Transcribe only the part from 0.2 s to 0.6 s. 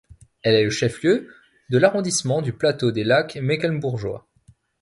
Elle